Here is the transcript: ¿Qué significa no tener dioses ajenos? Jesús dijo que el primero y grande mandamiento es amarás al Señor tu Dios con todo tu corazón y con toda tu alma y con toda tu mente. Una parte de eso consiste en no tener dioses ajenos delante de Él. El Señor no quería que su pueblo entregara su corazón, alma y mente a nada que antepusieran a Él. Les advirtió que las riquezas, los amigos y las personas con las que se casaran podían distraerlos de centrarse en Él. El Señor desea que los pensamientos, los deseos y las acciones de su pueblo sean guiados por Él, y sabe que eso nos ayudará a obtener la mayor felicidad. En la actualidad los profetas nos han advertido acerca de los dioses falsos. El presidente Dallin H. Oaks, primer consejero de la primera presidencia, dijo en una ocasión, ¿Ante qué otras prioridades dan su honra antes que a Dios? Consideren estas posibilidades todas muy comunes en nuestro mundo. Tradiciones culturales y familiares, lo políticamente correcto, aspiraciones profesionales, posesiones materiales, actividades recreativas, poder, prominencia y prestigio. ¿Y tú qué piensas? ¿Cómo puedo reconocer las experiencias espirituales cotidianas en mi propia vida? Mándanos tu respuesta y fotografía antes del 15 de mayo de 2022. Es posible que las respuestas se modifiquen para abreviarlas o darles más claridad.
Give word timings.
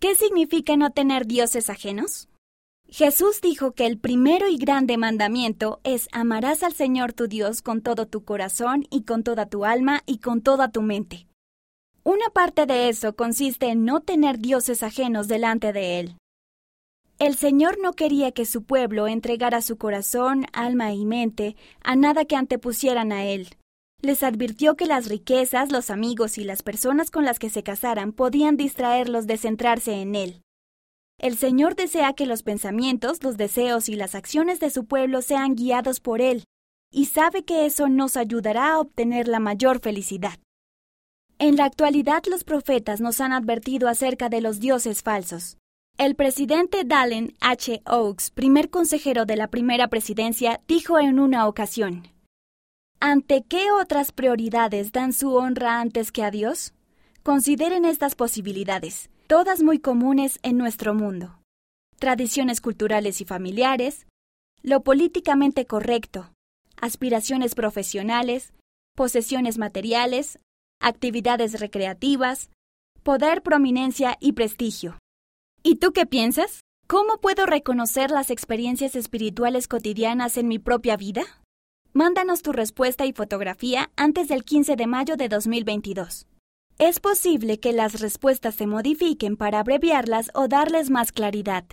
¿Qué 0.00 0.14
significa 0.14 0.78
no 0.78 0.92
tener 0.92 1.26
dioses 1.26 1.68
ajenos? 1.68 2.30
Jesús 2.88 3.42
dijo 3.42 3.72
que 3.72 3.84
el 3.84 3.98
primero 3.98 4.48
y 4.48 4.56
grande 4.56 4.96
mandamiento 4.96 5.78
es 5.84 6.08
amarás 6.10 6.62
al 6.62 6.72
Señor 6.72 7.12
tu 7.12 7.28
Dios 7.28 7.60
con 7.60 7.82
todo 7.82 8.06
tu 8.06 8.24
corazón 8.24 8.86
y 8.90 9.02
con 9.02 9.22
toda 9.24 9.44
tu 9.44 9.66
alma 9.66 10.00
y 10.06 10.16
con 10.16 10.40
toda 10.40 10.72
tu 10.72 10.80
mente. 10.80 11.26
Una 12.02 12.30
parte 12.32 12.64
de 12.64 12.88
eso 12.88 13.14
consiste 13.14 13.66
en 13.66 13.84
no 13.84 14.00
tener 14.00 14.38
dioses 14.38 14.82
ajenos 14.82 15.28
delante 15.28 15.74
de 15.74 16.00
Él. 16.00 16.16
El 17.18 17.36
Señor 17.36 17.76
no 17.78 17.92
quería 17.92 18.32
que 18.32 18.46
su 18.46 18.62
pueblo 18.62 19.06
entregara 19.06 19.60
su 19.60 19.76
corazón, 19.76 20.46
alma 20.54 20.94
y 20.94 21.04
mente 21.04 21.56
a 21.84 21.94
nada 21.94 22.24
que 22.24 22.36
antepusieran 22.36 23.12
a 23.12 23.26
Él. 23.26 23.50
Les 24.02 24.22
advirtió 24.22 24.76
que 24.76 24.86
las 24.86 25.08
riquezas, 25.08 25.70
los 25.70 25.90
amigos 25.90 26.38
y 26.38 26.44
las 26.44 26.62
personas 26.62 27.10
con 27.10 27.24
las 27.24 27.38
que 27.38 27.50
se 27.50 27.62
casaran 27.62 28.12
podían 28.12 28.56
distraerlos 28.56 29.26
de 29.26 29.36
centrarse 29.36 29.92
en 30.00 30.14
Él. 30.14 30.42
El 31.18 31.36
Señor 31.36 31.76
desea 31.76 32.14
que 32.14 32.24
los 32.24 32.42
pensamientos, 32.42 33.22
los 33.22 33.36
deseos 33.36 33.90
y 33.90 33.94
las 33.94 34.14
acciones 34.14 34.58
de 34.58 34.70
su 34.70 34.86
pueblo 34.86 35.20
sean 35.20 35.54
guiados 35.54 36.00
por 36.00 36.22
Él, 36.22 36.44
y 36.90 37.06
sabe 37.06 37.44
que 37.44 37.66
eso 37.66 37.88
nos 37.88 38.16
ayudará 38.16 38.72
a 38.72 38.80
obtener 38.80 39.28
la 39.28 39.38
mayor 39.38 39.80
felicidad. 39.80 40.38
En 41.38 41.56
la 41.56 41.64
actualidad 41.64 42.22
los 42.26 42.42
profetas 42.42 43.00
nos 43.02 43.20
han 43.20 43.32
advertido 43.32 43.88
acerca 43.88 44.30
de 44.30 44.40
los 44.40 44.60
dioses 44.60 45.02
falsos. 45.02 45.58
El 45.98 46.14
presidente 46.14 46.84
Dallin 46.84 47.34
H. 47.40 47.82
Oaks, 47.84 48.30
primer 48.30 48.70
consejero 48.70 49.26
de 49.26 49.36
la 49.36 49.48
primera 49.48 49.88
presidencia, 49.88 50.62
dijo 50.66 50.98
en 50.98 51.20
una 51.20 51.46
ocasión, 51.46 52.08
¿Ante 53.02 53.44
qué 53.48 53.72
otras 53.72 54.12
prioridades 54.12 54.92
dan 54.92 55.14
su 55.14 55.34
honra 55.34 55.80
antes 55.80 56.12
que 56.12 56.22
a 56.22 56.30
Dios? 56.30 56.74
Consideren 57.22 57.86
estas 57.86 58.14
posibilidades 58.14 59.08
todas 59.26 59.62
muy 59.62 59.78
comunes 59.78 60.38
en 60.42 60.58
nuestro 60.58 60.92
mundo. 60.92 61.40
Tradiciones 61.98 62.60
culturales 62.60 63.22
y 63.22 63.24
familiares, 63.24 64.06
lo 64.62 64.82
políticamente 64.82 65.64
correcto, 65.64 66.34
aspiraciones 66.76 67.54
profesionales, 67.54 68.52
posesiones 68.94 69.56
materiales, 69.56 70.38
actividades 70.78 71.58
recreativas, 71.58 72.50
poder, 73.02 73.42
prominencia 73.42 74.18
y 74.20 74.32
prestigio. 74.32 74.98
¿Y 75.62 75.76
tú 75.76 75.92
qué 75.94 76.04
piensas? 76.04 76.60
¿Cómo 76.86 77.16
puedo 77.16 77.46
reconocer 77.46 78.10
las 78.10 78.30
experiencias 78.30 78.94
espirituales 78.94 79.68
cotidianas 79.68 80.36
en 80.36 80.48
mi 80.48 80.58
propia 80.58 80.98
vida? 80.98 81.22
Mándanos 81.92 82.42
tu 82.42 82.52
respuesta 82.52 83.04
y 83.04 83.12
fotografía 83.12 83.90
antes 83.96 84.28
del 84.28 84.44
15 84.44 84.76
de 84.76 84.86
mayo 84.86 85.16
de 85.16 85.28
2022. 85.28 86.28
Es 86.78 87.00
posible 87.00 87.58
que 87.58 87.72
las 87.72 88.00
respuestas 88.00 88.54
se 88.54 88.68
modifiquen 88.68 89.36
para 89.36 89.58
abreviarlas 89.58 90.30
o 90.34 90.46
darles 90.46 90.88
más 90.88 91.10
claridad. 91.10 91.64